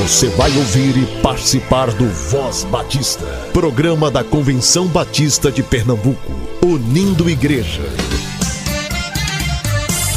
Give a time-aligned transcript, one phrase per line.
[0.00, 6.32] Você vai ouvir e participar do Voz Batista, programa da Convenção Batista de Pernambuco,
[6.64, 7.82] unindo igreja.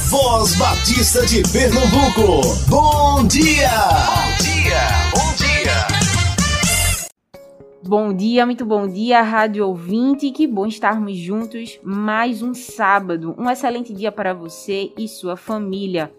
[0.09, 3.69] Voz Batista de Pernambuco, bom dia!
[3.69, 5.87] Bom dia, bom dia!
[7.85, 10.31] Bom dia, muito bom dia, rádio ouvinte.
[10.31, 13.35] Que bom estarmos juntos mais um sábado.
[13.37, 16.09] Um excelente dia para você e sua família.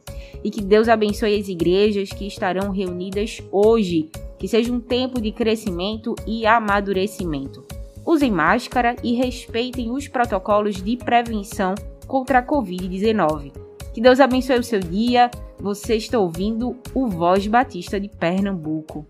[0.43, 4.09] E que Deus abençoe as igrejas que estarão reunidas hoje.
[4.38, 7.66] Que seja um tempo de crescimento e amadurecimento.
[8.02, 11.74] Usem máscara e respeitem os protocolos de prevenção
[12.07, 13.66] contra a Covid-19.
[13.97, 15.31] Que Deus abençoe o seu dia.
[15.59, 19.07] Você está ouvindo o Voz Batista de Pernambuco.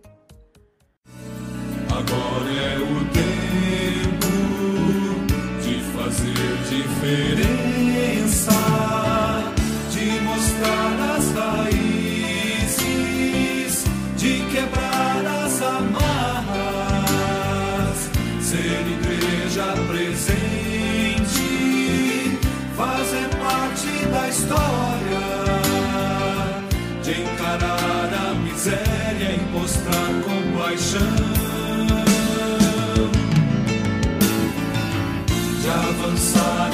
[1.90, 4.28] Agora é o tempo
[5.60, 6.32] de fazer
[6.70, 7.85] diferença,
[24.46, 24.86] história.
[28.44, 31.00] miséria e mostrar compaixão.
[35.60, 36.70] De avançar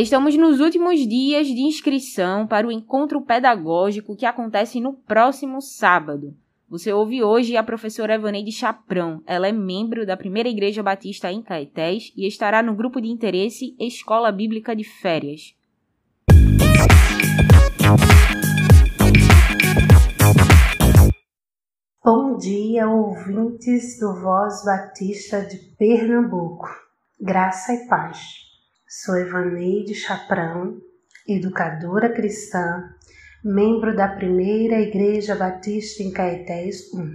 [0.00, 6.34] Estamos nos últimos dias de inscrição para o encontro pedagógico que acontece no próximo sábado.
[6.70, 9.22] Você ouve hoje a professora Evaneide Chaprão.
[9.26, 13.76] Ela é membro da Primeira Igreja Batista em Caetés e estará no grupo de interesse
[13.78, 15.54] Escola Bíblica de Férias.
[22.02, 26.70] Bom dia, ouvintes do Voz Batista de Pernambuco.
[27.20, 28.49] Graça e paz.
[28.92, 30.80] Sou Evaneide Chaprão,
[31.24, 32.92] educadora cristã,
[33.44, 37.14] membro da Primeira Igreja Batista em Caetés 1.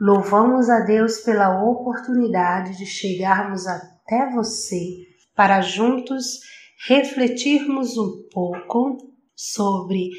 [0.00, 6.38] Louvamos a Deus pela oportunidade de chegarmos até você para juntos
[6.86, 8.96] refletirmos um pouco
[9.34, 10.10] sobre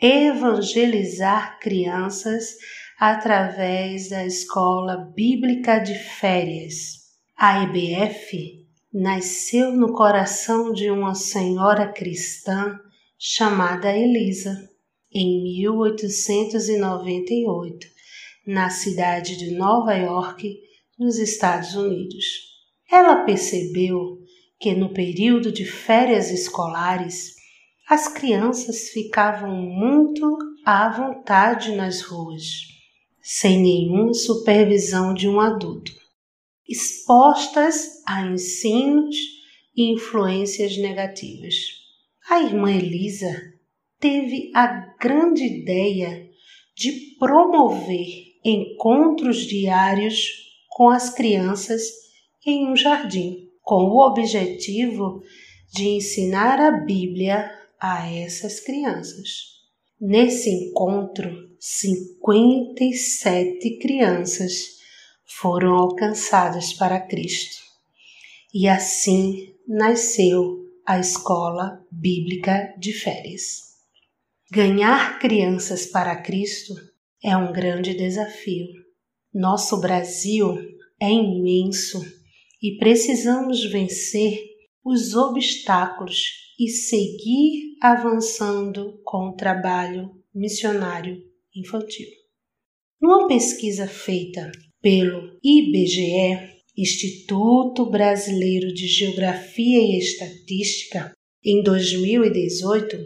[0.00, 2.56] evangelizar crianças
[2.98, 6.96] através da Escola Bíblica de Férias.
[7.36, 8.57] A EBF
[8.92, 12.76] nasceu no coração de uma senhora cristã
[13.18, 14.68] chamada Elisa,
[15.12, 17.86] em 1898,
[18.46, 20.58] na cidade de Nova York,
[20.98, 22.24] nos Estados Unidos.
[22.90, 24.18] Ela percebeu
[24.58, 27.34] que no período de férias escolares
[27.88, 32.44] as crianças ficavam muito à vontade nas ruas,
[33.22, 35.97] sem nenhuma supervisão de um adulto,
[36.68, 39.16] expostas a ensinos
[39.76, 41.54] e influências negativas.
[42.28, 43.54] A irmã Elisa
[43.98, 44.66] teve a
[45.00, 46.28] grande ideia
[46.76, 50.28] de promover encontros diários
[50.68, 51.82] com as crianças
[52.46, 55.22] em um jardim, com o objetivo
[55.72, 57.50] de ensinar a Bíblia
[57.80, 59.56] a essas crianças.
[60.00, 64.77] Nesse encontro, 57 crianças
[65.28, 67.62] foram alcançadas para Cristo.
[68.52, 73.68] E assim nasceu a Escola Bíblica de Férias.
[74.50, 76.74] Ganhar crianças para Cristo
[77.22, 78.68] é um grande desafio.
[79.32, 80.56] Nosso Brasil
[80.98, 82.00] é imenso
[82.62, 84.42] e precisamos vencer
[84.82, 91.22] os obstáculos e seguir avançando com o trabalho missionário
[91.54, 92.08] infantil.
[93.00, 101.12] Numa pesquisa feita pelo IBGE, Instituto Brasileiro de Geografia e Estatística,
[101.44, 102.96] em 2018,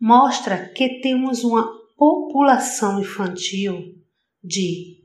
[0.00, 3.94] mostra que temos uma população infantil
[4.42, 4.98] de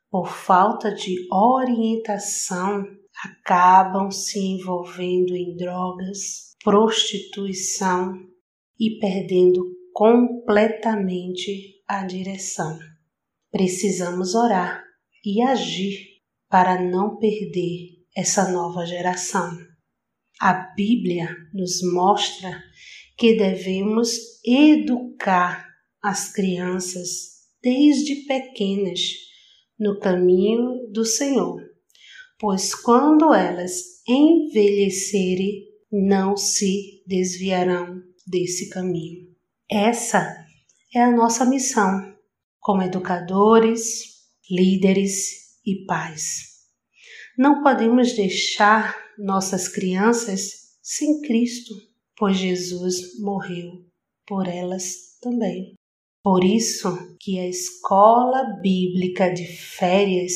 [0.10, 2.86] por falta de orientação,
[3.24, 8.14] acabam se envolvendo em drogas, prostituição
[8.80, 12.78] e perdendo completamente a direção.
[13.52, 14.84] Precisamos orar
[15.26, 15.98] e agir
[16.50, 19.58] para não perder essa nova geração.
[20.40, 22.62] A Bíblia nos mostra
[23.18, 24.10] que devemos
[24.46, 25.68] educar
[26.02, 29.00] as crianças desde pequenas
[29.80, 31.62] no caminho do Senhor,
[32.40, 39.31] pois quando elas envelhecerem, não se desviarão desse caminho.
[39.74, 40.36] Essa
[40.94, 42.14] é a nossa missão
[42.60, 44.04] como educadores,
[44.50, 46.50] líderes e pais.
[47.38, 50.52] Não podemos deixar nossas crianças
[50.82, 51.74] sem Cristo,
[52.18, 53.72] pois Jesus morreu
[54.28, 55.76] por elas também.
[56.22, 60.34] Por isso que a escola bíblica de férias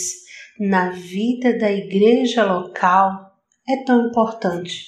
[0.58, 3.36] na vida da igreja local
[3.68, 4.86] é tão importante,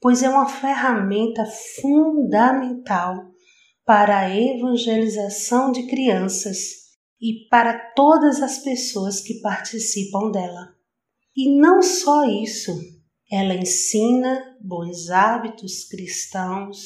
[0.00, 1.44] pois é uma ferramenta
[1.82, 3.29] fundamental
[3.90, 6.58] para a evangelização de crianças
[7.20, 10.68] e para todas as pessoas que participam dela.
[11.36, 12.70] E não só isso,
[13.28, 16.78] ela ensina bons hábitos cristãos,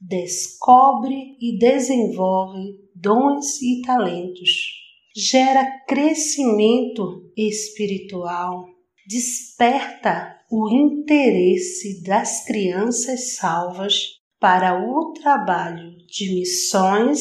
[0.00, 4.50] descobre e desenvolve dons e talentos,
[5.16, 8.66] gera crescimento espiritual,
[9.04, 17.20] desperta o interesse das crianças salvas para o trabalho de missões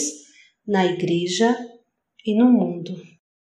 [0.66, 1.56] na igreja
[2.26, 2.96] e no mundo,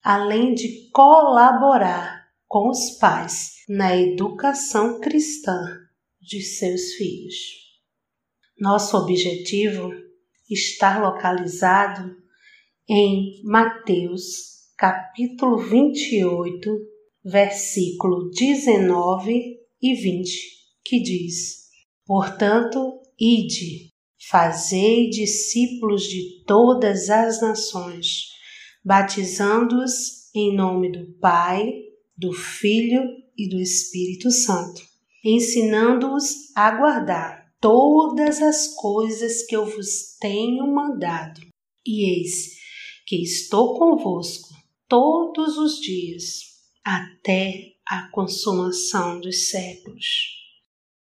[0.01, 5.61] além de colaborar com os pais na educação cristã
[6.21, 7.35] de seus filhos.
[8.59, 9.91] Nosso objetivo
[10.49, 12.17] está localizado
[12.89, 16.71] em Mateus, capítulo 28,
[17.25, 20.31] versículo 19 e 20,
[20.85, 21.65] que diz:
[22.07, 23.91] Portanto, ide,
[24.29, 28.29] fazei discípulos de todas as nações,
[28.85, 31.73] batizando-os em nome do Pai,
[32.17, 33.03] do Filho
[33.37, 34.83] e do Espírito Santo,
[35.25, 41.41] ensinando-os a guardar todas as coisas que eu vos tenho mandado.
[41.87, 42.55] E eis
[43.07, 44.49] que estou convosco
[44.89, 46.41] todos os dias,
[46.85, 50.07] até a consumação dos séculos.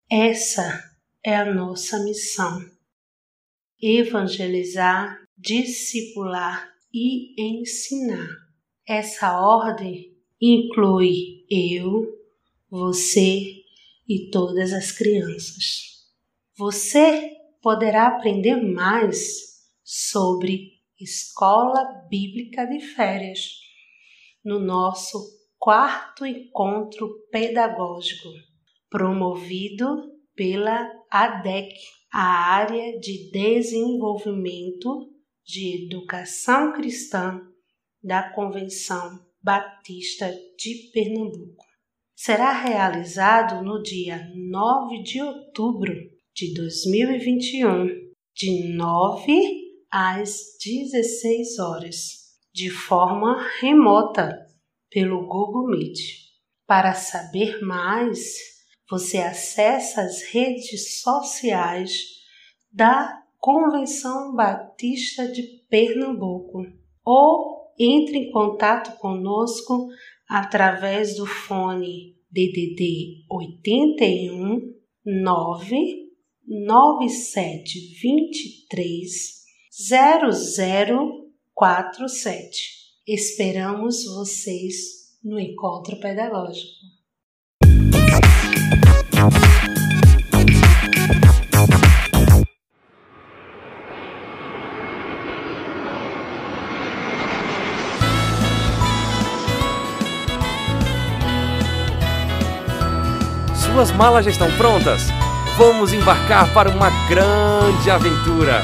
[0.09, 0.90] Essa
[1.23, 2.59] é a nossa missão:
[3.81, 8.29] evangelizar, discipular e ensinar.
[8.87, 12.07] Essa ordem inclui eu,
[12.69, 13.61] você
[14.07, 16.07] e todas as crianças.
[16.57, 23.59] Você poderá aprender mais sobre Escola Bíblica de Férias
[24.43, 25.19] no nosso
[25.57, 28.29] quarto encontro pedagógico,
[28.89, 31.73] promovido pela ADEC,
[32.13, 35.09] a área de desenvolvimento
[35.45, 37.41] de educação cristã
[38.01, 41.65] da Convenção Batista de Pernambuco.
[42.15, 45.93] Será realizado no dia 9 de outubro
[46.33, 47.87] de 2021,
[48.33, 49.33] de 9
[49.91, 51.95] às 16 horas,
[52.53, 54.33] de forma remota
[54.89, 55.99] pelo Google Meet.
[56.65, 58.60] Para saber mais,
[58.91, 62.19] você acessa as redes sociais
[62.69, 66.65] da Convenção Batista de Pernambuco
[67.05, 69.87] ou entre em contato conosco
[70.27, 74.73] através do fone DDD 81
[75.05, 76.11] 9
[76.45, 79.39] 9723
[81.55, 82.81] 0047.
[83.07, 86.91] Esperamos vocês no encontro pedagógico.
[103.73, 105.07] Suas malas já estão prontas?
[105.57, 108.61] Vamos embarcar para uma grande aventura.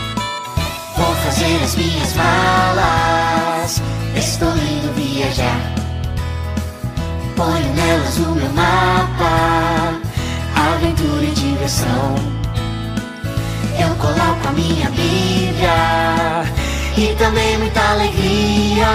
[0.97, 3.81] Vou fazer as minhas malas.
[4.13, 5.61] Estou indo viajar.
[7.37, 9.97] Ponho nelas o meu mapa.
[10.73, 12.15] Aventura e diversão.
[13.79, 16.43] Eu coloco a minha Bíblia.
[16.97, 18.87] E também muita alegria.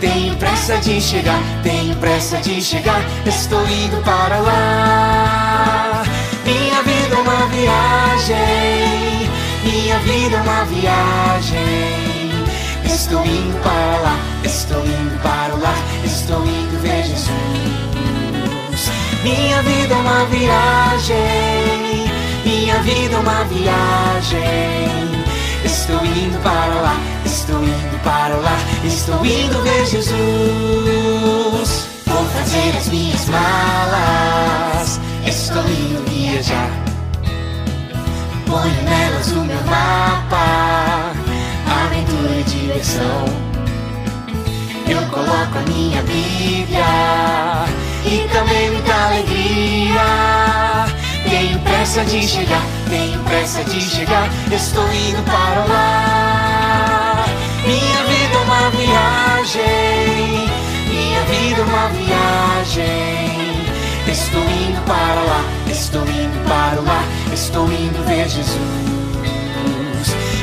[0.00, 6.02] Tenho pressa de chegar, tenho pressa de chegar, estou indo para lá.
[6.44, 9.30] Minha vida é uma viagem,
[9.64, 12.16] minha vida é uma viagem.
[12.84, 15.74] Estou indo para lá, estou indo para lá,
[16.04, 17.30] estou indo ver Jesus.
[19.22, 21.16] Minha vida é uma viagem,
[22.44, 24.96] minha vida é uma viagem.
[25.64, 28.56] Estou indo para lá, estou indo para lá,
[28.86, 30.16] estou indo ver Jesus.
[32.06, 36.70] Vou fazer as minhas malas, estou indo viajar.
[38.46, 41.12] Ponho nelas o meu mapa,
[41.84, 43.24] aventura e diversão.
[44.88, 46.84] Eu coloco a minha Bíblia
[48.04, 50.86] e também muita alegria.
[51.28, 57.24] Tenho pressa de chegar, tenho pressa de chegar, estou indo para lá.
[57.66, 58.15] Minha vida
[58.46, 59.62] uma viagem,
[60.88, 62.86] minha vida é uma viagem.
[64.08, 68.56] Estou indo para lá, estou indo para lá, estou indo ver Jesus.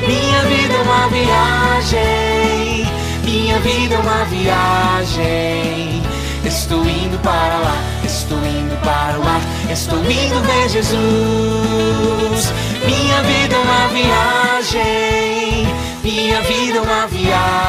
[0.06, 2.86] Minha vida é uma viagem,
[3.24, 6.04] minha vida é uma viagem.
[6.46, 9.40] Estou indo para lá, estou indo para lá,
[9.72, 12.54] estou indo ver Jesus.
[12.86, 15.68] Minha vida é uma viagem,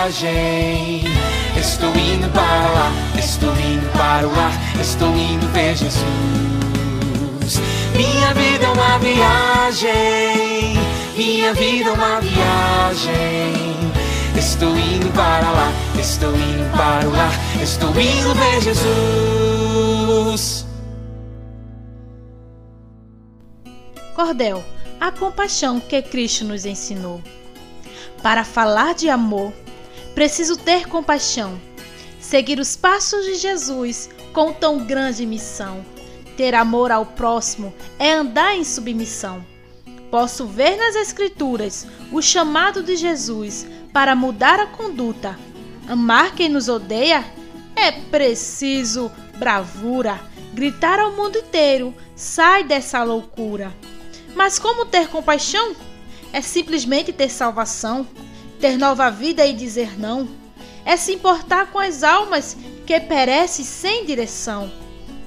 [0.09, 1.05] viagem.
[1.57, 6.05] Estou indo para lá, estou indo para lá, estou indo ver Jesus.
[7.97, 10.77] Minha vida é uma viagem,
[11.17, 13.55] minha vida é uma viagem.
[14.37, 17.31] Estou indo para lá, estou indo para lá,
[17.63, 20.67] estou indo ver Jesus.
[24.15, 24.63] Cordel,
[25.01, 27.23] a compaixão que Cristo nos ensinou.
[28.23, 29.53] Para falar de amor,
[30.15, 31.61] preciso ter compaixão,
[32.21, 35.85] seguir os passos de Jesus com tão grande missão.
[36.37, 39.45] Ter amor ao próximo é andar em submissão.
[40.11, 45.39] Posso ver nas Escrituras o chamado de Jesus para mudar a conduta.
[45.89, 47.25] Amar quem nos odeia
[47.77, 50.21] é preciso bravura.
[50.53, 53.73] Gritar ao mundo inteiro: sai dessa loucura.
[54.35, 55.75] Mas como ter compaixão?
[56.33, 58.07] É simplesmente ter salvação,
[58.65, 60.27] ter nova vida e dizer não.
[60.87, 62.57] É se importar com as almas
[62.87, 64.73] que perecem sem direção.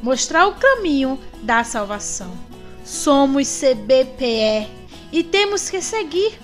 [0.01, 2.35] Mostrar o caminho da salvação.
[2.83, 4.67] Somos CBPE
[5.11, 6.39] e temos que seguir.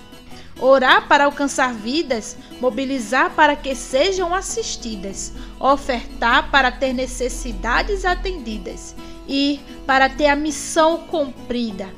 [0.60, 8.94] Orar para alcançar vidas, mobilizar para que sejam assistidas, ofertar para ter necessidades atendidas,
[9.26, 11.92] ir para ter a missão cumprida,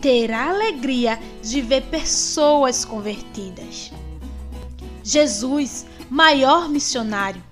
[0.00, 3.90] ter a alegria de ver pessoas convertidas.
[5.08, 7.42] Jesus, maior missionário,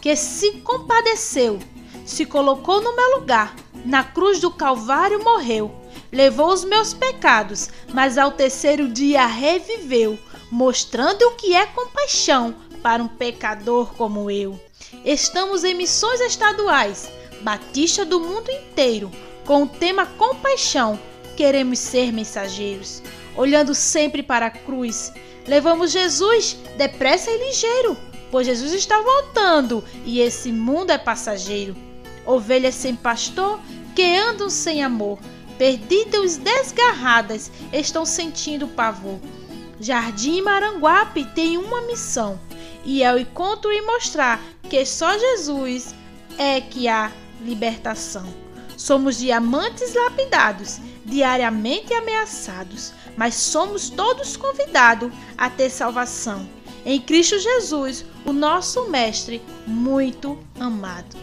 [0.00, 1.58] que se compadeceu,
[2.04, 5.78] se colocou no meu lugar, na cruz do Calvário morreu
[6.12, 10.18] levou os meus pecados, mas ao terceiro dia reviveu,
[10.50, 14.58] mostrando o que é compaixão para um pecador como eu.
[15.04, 17.10] Estamos em missões estaduais,
[17.42, 19.10] Batista do mundo inteiro,
[19.44, 20.98] com o tema compaixão.
[21.36, 23.02] Queremos ser mensageiros,
[23.36, 25.12] olhando sempre para a cruz.
[25.48, 27.96] Levamos Jesus depressa e ligeiro,
[28.30, 31.74] pois Jesus está voltando e esse mundo é passageiro.
[32.24, 33.58] Ovelhas sem pastor
[33.96, 35.18] que andam sem amor
[35.58, 39.18] perdidas desgarradas, estão sentindo pavor.
[39.80, 42.40] Jardim Maranguape tem uma missão,
[42.84, 45.94] e é o encontro e mostrar que só Jesus
[46.38, 47.10] é que há
[47.42, 48.24] libertação.
[48.76, 56.48] Somos diamantes lapidados, diariamente ameaçados, mas somos todos convidados a ter salvação
[56.88, 61.18] em Cristo Jesus, o nosso Mestre muito amado.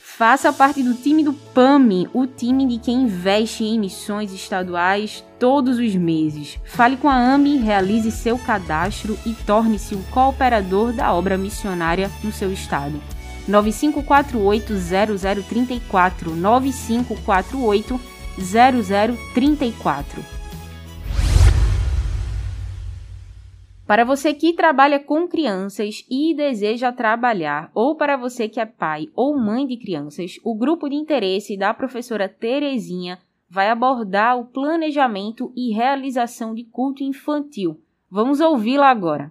[0.00, 5.78] Faça parte do time do PAMI, o time de quem investe em missões estaduais todos
[5.78, 6.58] os meses.
[6.64, 12.32] Fale com a AMI, realize seu cadastro e torne-se um cooperador da obra missionária no
[12.32, 13.00] seu estado.
[13.48, 16.34] 9548-0034
[18.38, 20.36] 9548-0034
[23.86, 29.08] Para você que trabalha com crianças e deseja trabalhar, ou para você que é pai
[29.14, 35.52] ou mãe de crianças, o grupo de interesse da professora Terezinha vai abordar o planejamento
[35.54, 37.80] e realização de culto infantil.
[38.10, 39.30] Vamos ouvi-la agora.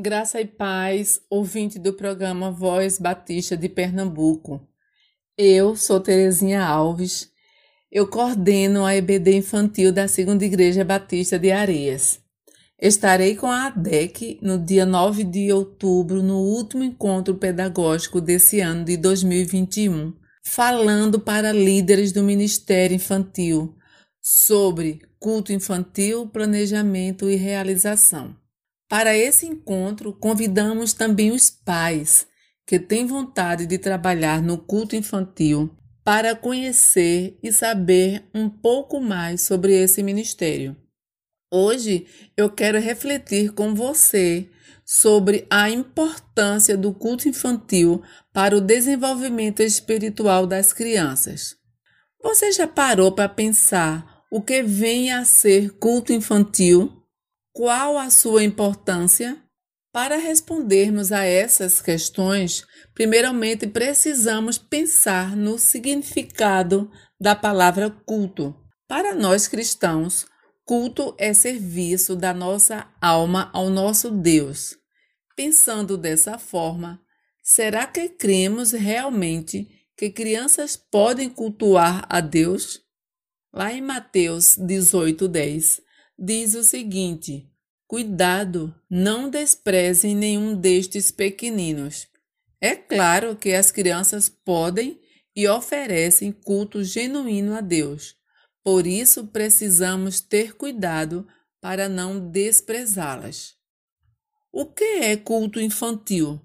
[0.00, 4.66] Graça e paz, ouvinte do programa Voz Batista de Pernambuco.
[5.36, 7.30] Eu sou Terezinha Alves
[7.92, 12.20] eu coordeno a EBD infantil da Segunda Igreja Batista de Areias.
[12.80, 18.84] Estarei com a ADEC no dia 9 de outubro, no último encontro pedagógico desse ano
[18.84, 20.14] de 2021,
[20.44, 23.74] falando para líderes do Ministério Infantil
[24.22, 28.39] sobre culto infantil, planejamento e realização.
[28.90, 32.26] Para esse encontro, convidamos também os pais
[32.66, 35.70] que têm vontade de trabalhar no culto infantil
[36.02, 40.76] para conhecer e saber um pouco mais sobre esse ministério.
[41.52, 42.04] Hoje
[42.36, 44.50] eu quero refletir com você
[44.84, 51.54] sobre a importância do culto infantil para o desenvolvimento espiritual das crianças.
[52.20, 56.99] Você já parou para pensar o que vem a ser culto infantil?
[57.52, 59.36] Qual a sua importância?
[59.92, 62.64] Para respondermos a essas questões,
[62.94, 66.88] primeiramente precisamos pensar no significado
[67.20, 68.54] da palavra culto.
[68.86, 70.26] Para nós cristãos,
[70.64, 74.76] culto é serviço da nossa alma ao nosso Deus.
[75.34, 77.02] Pensando dessa forma,
[77.42, 82.80] será que cremos realmente que crianças podem cultuar a Deus?
[83.52, 85.89] Lá em Mateus 18:10
[86.20, 87.50] diz o seguinte:
[87.86, 92.06] Cuidado, não desprezem nenhum destes pequeninos.
[92.60, 95.00] É claro que as crianças podem
[95.34, 98.14] e oferecem culto genuíno a Deus.
[98.62, 101.26] Por isso precisamos ter cuidado
[101.60, 103.54] para não desprezá-las.
[104.52, 106.38] O que é culto infantil?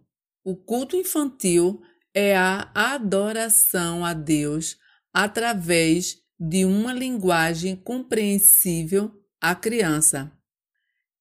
[0.44, 1.82] O culto infantil
[2.14, 4.78] é a adoração a Deus
[5.14, 9.12] através de uma linguagem compreensível
[9.46, 10.32] à criança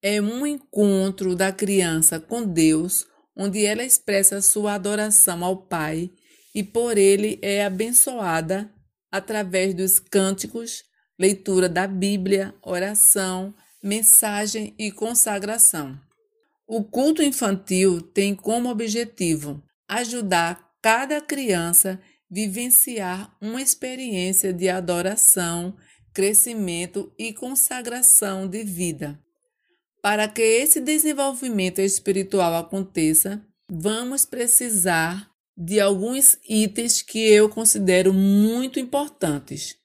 [0.02, 3.06] é um encontro da criança com Deus,
[3.36, 6.10] onde ela expressa sua adoração ao Pai
[6.54, 8.72] e por ele é abençoada
[9.12, 10.84] através dos cânticos,
[11.18, 16.00] leitura da Bíblia, oração, mensagem e consagração.
[16.66, 25.76] O culto infantil tem como objetivo ajudar cada criança a vivenciar uma experiência de adoração,
[26.14, 29.20] crescimento e consagração de vida.
[30.00, 38.78] Para que esse desenvolvimento espiritual aconteça, vamos precisar de alguns itens que eu considero muito
[38.78, 39.76] importantes.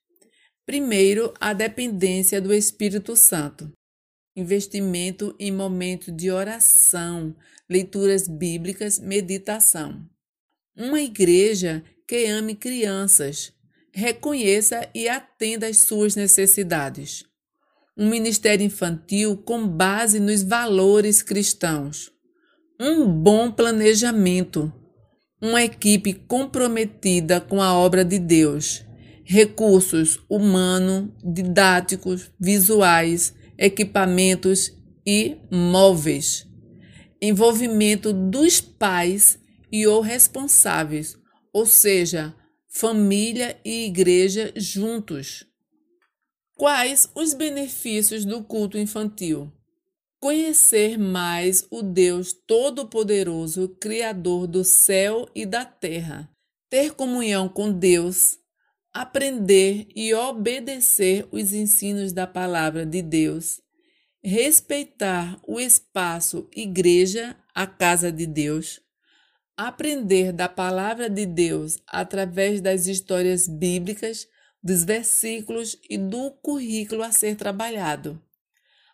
[0.66, 3.72] Primeiro, a dependência do Espírito Santo.
[4.36, 7.36] Investimento em momentos de oração,
[7.68, 10.08] leituras bíblicas, meditação.
[10.78, 13.52] Uma igreja que ame crianças,
[14.00, 17.24] reconheça e atenda às suas necessidades.
[17.98, 22.10] Um ministério infantil com base nos valores cristãos,
[22.80, 24.74] um bom planejamento,
[25.42, 28.86] uma equipe comprometida com a obra de Deus,
[29.26, 34.72] recursos humanos, didáticos, visuais, equipamentos
[35.06, 36.48] e móveis,
[37.22, 39.38] envolvimento dos pais
[39.70, 41.18] e ou responsáveis,
[41.54, 42.34] ou seja,
[42.80, 45.46] família e igreja juntos
[46.56, 49.52] Quais os benefícios do culto infantil?
[50.18, 56.30] Conhecer mais o Deus Todo-Poderoso, Criador do céu e da terra.
[56.70, 58.38] Ter comunhão com Deus.
[58.94, 63.62] Aprender e obedecer os ensinos da palavra de Deus.
[64.24, 68.82] Respeitar o espaço igreja, a casa de Deus.
[69.62, 74.26] Aprender da palavra de Deus através das histórias bíblicas
[74.64, 78.24] dos versículos e do currículo a ser trabalhado.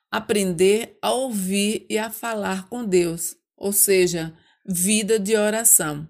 [0.10, 6.10] Aprender a ouvir e a falar com Deus, ou seja, vida de oração.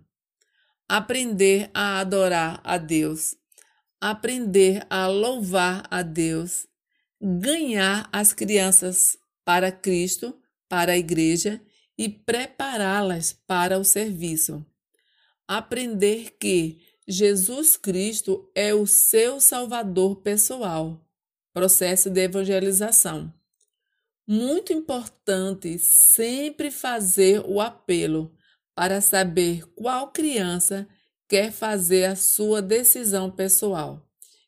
[0.87, 3.35] aprender a adorar a Deus,
[3.99, 6.65] aprender a louvar a Deus,
[7.21, 10.33] ganhar as crianças para Cristo,
[10.69, 11.61] para a igreja
[11.97, 14.65] e prepará-las para o serviço.
[15.47, 20.99] Aprender que Jesus Cristo é o seu Salvador pessoal.
[21.53, 23.33] Processo de evangelização.
[24.27, 28.35] Muito importante sempre fazer o apelo
[28.73, 30.87] para saber qual criança
[31.27, 34.05] quer fazer a sua decisão pessoal.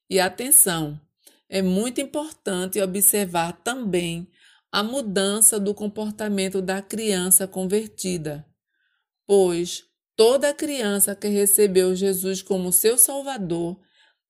[0.10, 1.00] E atenção,
[1.48, 4.28] é muito importante observar também
[4.78, 8.46] a mudança do comportamento da criança convertida,
[9.26, 9.84] pois
[10.16, 13.82] toda criança que recebeu Jesus como seu Salvador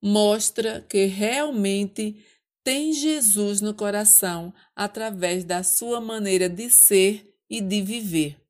[0.01, 2.23] mostra que realmente
[2.63, 8.41] tem Jesus no coração através da sua maneira de ser e de viver.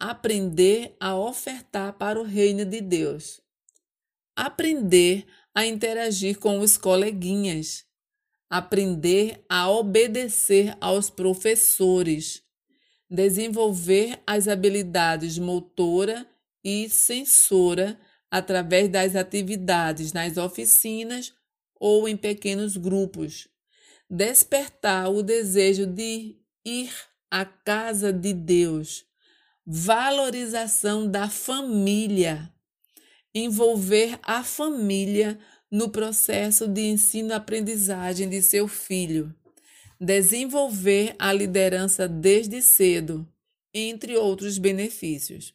[0.00, 3.42] Aprender a ofertar para o reino de Deus.
[4.34, 7.84] Aprender a interagir com os coleguinhas
[8.48, 12.42] aprender a obedecer aos professores,
[13.10, 16.26] desenvolver as habilidades motora
[16.62, 17.98] e sensora
[18.30, 21.32] através das atividades nas oficinas
[21.78, 23.48] ou em pequenos grupos,
[24.08, 26.92] despertar o desejo de ir
[27.30, 29.04] à casa de Deus,
[29.66, 32.52] valorização da família,
[33.34, 35.38] envolver a família
[35.70, 39.34] no processo de ensino-aprendizagem de seu filho,
[40.00, 43.26] desenvolver a liderança desde cedo,
[43.72, 45.54] entre outros benefícios.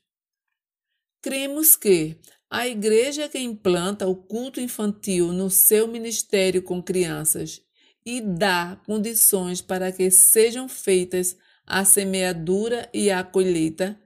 [1.21, 2.17] Cremos que
[2.49, 7.61] a igreja que implanta o culto infantil no seu ministério com crianças
[8.05, 13.99] e dá condições para que sejam feitas a semeadura e a colheita,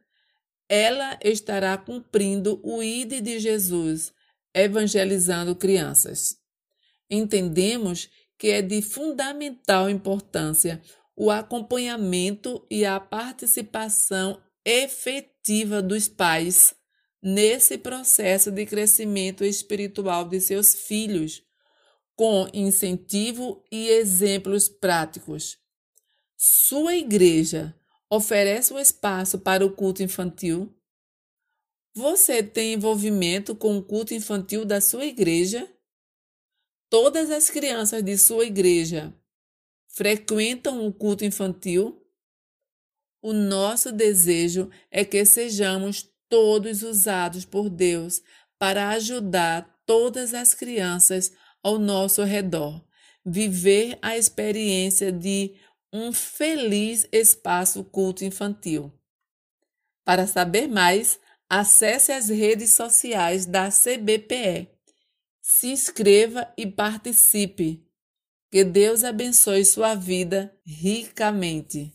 [0.68, 4.12] ela estará cumprindo o ide de Jesus
[4.54, 6.38] evangelizando crianças.
[7.10, 10.82] Entendemos que é de fundamental importância
[11.16, 16.74] o acompanhamento e a participação efetiva dos pais
[17.22, 21.42] nesse processo de crescimento espiritual de seus filhos,
[22.16, 25.58] com incentivo e exemplos práticos.
[26.36, 27.74] Sua igreja
[28.10, 30.76] oferece um espaço para o culto infantil?
[31.96, 35.72] Você tem envolvimento com o culto infantil da sua igreja?
[36.90, 39.14] Todas as crianças de sua igreja
[39.90, 42.04] frequentam o culto infantil?
[43.22, 48.24] O nosso desejo é que sejamos todos usados por Deus
[48.58, 52.84] para ajudar todas as crianças ao nosso redor,
[53.24, 55.56] viver a experiência de
[55.92, 58.92] um feliz espaço culto infantil.
[60.04, 61.20] Para saber mais,
[61.56, 64.70] Acesse as redes sociais da CBPE.
[65.40, 67.86] Se inscreva e participe.
[68.52, 71.94] Que Deus abençoe sua vida ricamente.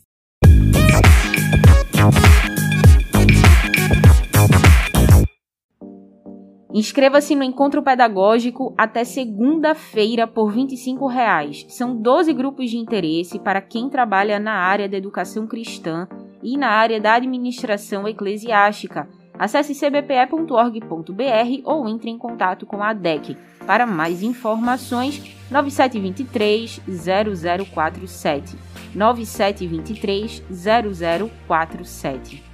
[6.72, 11.66] Inscreva-se no encontro pedagógico até segunda-feira por 25 reais.
[11.68, 16.06] São 12 grupos de interesse para quem trabalha na área da educação cristã
[16.44, 23.36] e na área da administração eclesiástica Acesse cbpe.org.br ou entre em contato com a DEC.
[23.66, 28.56] Para mais informações, 9723 0047.
[28.94, 32.47] 9723 0047.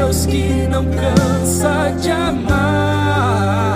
[0.00, 3.69] Deus que não cansa de amar.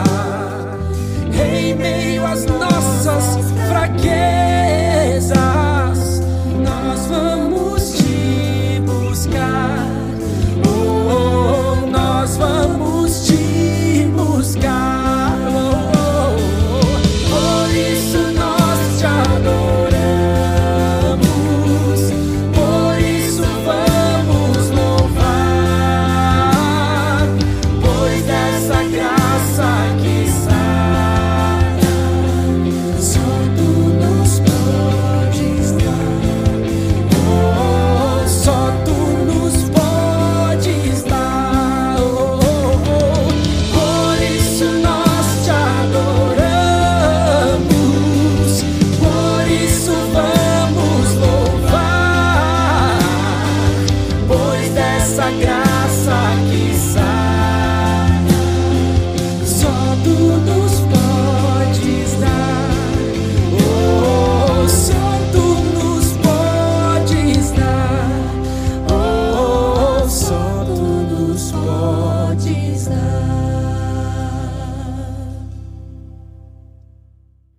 [55.15, 56.19] Dessa graça
[56.51, 57.14] que sara,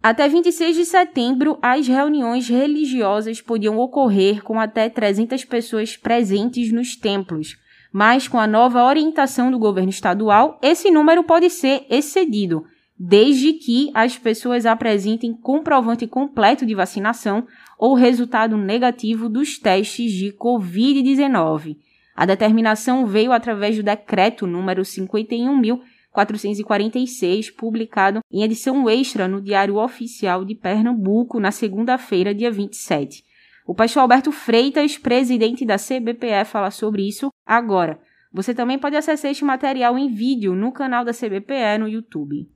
[0.08, 6.96] Até 26 de setembro, as reuniões religiosas podiam ocorrer com até 300 pessoas presentes nos
[6.96, 7.58] templos,
[7.91, 12.65] mas com a nova orientação do governo estadual, esse número pode ser excedido,
[12.96, 20.32] desde que as pessoas apresentem comprovante completo de vacinação ou resultado negativo dos testes de
[20.34, 21.78] Covid-19.
[22.15, 25.80] A determinação veio através do decreto número 51.000
[26.15, 33.21] 446, publicado em edição extra no Diário Oficial de Pernambuco na segunda-feira, dia 27.
[33.67, 37.99] O pastor Alberto Freitas, presidente da CBPE, fala sobre isso agora.
[38.32, 42.49] Você também pode acessar este material em vídeo no canal da CBPE no YouTube.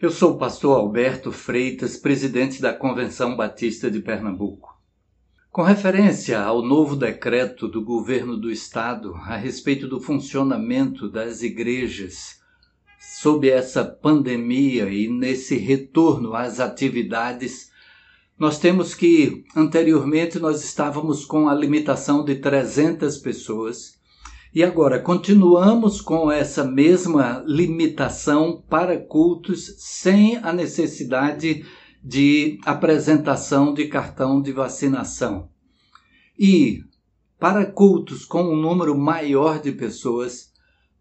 [0.00, 4.79] Eu sou o pastor Alberto Freitas, presidente da Convenção Batista de Pernambuco.
[5.52, 12.38] Com referência ao novo decreto do governo do estado a respeito do funcionamento das igrejas
[13.00, 17.68] sob essa pandemia e nesse retorno às atividades,
[18.38, 23.98] nós temos que anteriormente nós estávamos com a limitação de 300 pessoas
[24.54, 31.66] e agora continuamos com essa mesma limitação para cultos sem a necessidade
[32.02, 35.48] de apresentação de cartão de vacinação.
[36.38, 36.82] E
[37.38, 40.50] para cultos com um número maior de pessoas,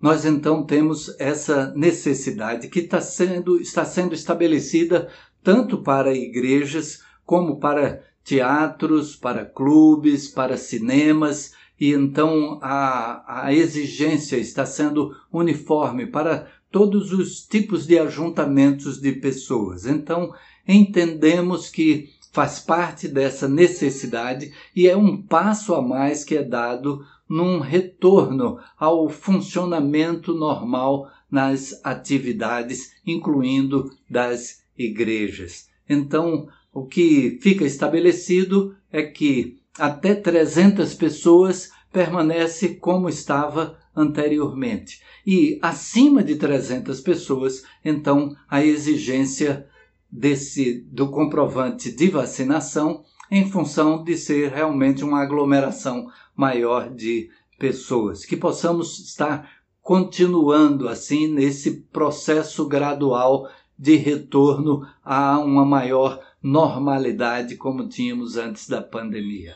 [0.02, 5.10] nós então temos essa necessidade que está sendo, está sendo estabelecida
[5.44, 14.38] tanto para igrejas como para teatros, para clubes, para cinemas, e então a, a exigência
[14.38, 19.86] está sendo uniforme para todos os tipos de ajuntamentos de pessoas.
[19.86, 20.32] Então,
[20.68, 27.06] entendemos que faz parte dessa necessidade e é um passo a mais que é dado
[27.28, 35.70] num retorno ao funcionamento normal nas atividades, incluindo das igrejas.
[35.88, 45.02] Então, o que fica estabelecido é que até 300 pessoas permanece como estava anteriormente.
[45.26, 49.68] E acima de 300 pessoas, então a exigência
[50.12, 58.26] desse do comprovante de vacinação em função de ser realmente uma aglomeração maior de pessoas,
[58.26, 59.50] que possamos estar
[59.82, 68.82] continuando assim nesse processo gradual de retorno a uma maior normalidade como tínhamos antes da
[68.82, 69.56] pandemia.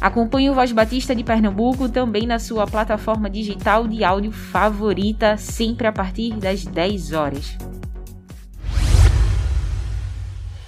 [0.00, 5.86] Acompanhe o Voz Batista de Pernambuco também na sua plataforma digital de áudio favorita, sempre
[5.86, 7.58] a partir das 10 horas.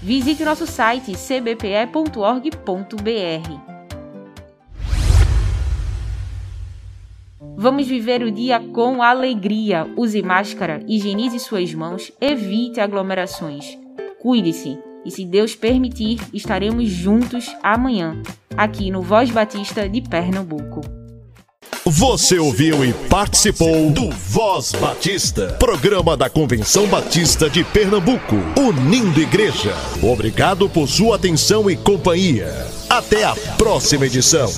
[0.02, 2.52] Visite nosso site cbpe.org.br.
[7.56, 9.86] Vamos viver o dia com alegria.
[9.96, 13.78] Use máscara, higienize suas mãos, evite aglomerações.
[14.20, 18.20] Cuide-se e, se Deus permitir, estaremos juntos amanhã,
[18.56, 20.80] aqui no Voz Batista de Pernambuco.
[21.84, 29.74] Você ouviu e participou do Voz Batista, programa da Convenção Batista de Pernambuco, unindo igreja.
[30.00, 32.48] Obrigado por sua atenção e companhia.
[32.88, 34.48] Até a próxima edição.